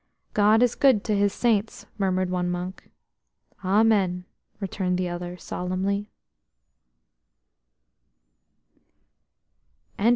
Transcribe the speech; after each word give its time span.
"God 0.33 0.63
is 0.63 0.73
good 0.73 1.03
to 1.03 1.15
His 1.15 1.31
Saints," 1.31 1.85
murmured 1.99 2.31
one 2.31 2.49
monk. 2.49 2.89
"Amen," 3.63 4.25
returned 4.59 4.97
the 4.97 5.07
others 5.07 5.43
solemnly. 5.43 6.09